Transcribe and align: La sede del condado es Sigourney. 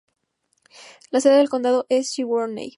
La 1.11 1.21
sede 1.21 1.37
del 1.37 1.49
condado 1.49 1.85
es 1.87 2.09
Sigourney. 2.09 2.69